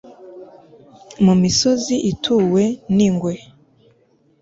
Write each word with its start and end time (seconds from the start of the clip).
mu 1.23 1.33
misozi 1.41 1.95
ituwe 2.11 2.63
n'ingwe 2.95 3.33